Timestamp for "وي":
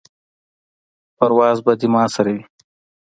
2.35-2.43